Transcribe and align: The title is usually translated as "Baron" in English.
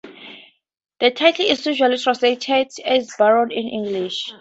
The 0.99 1.11
title 1.11 1.45
is 1.45 1.63
usually 1.63 1.99
translated 1.99 2.71
as 2.83 3.13
"Baron" 3.19 3.51
in 3.51 3.67
English. 3.67 4.33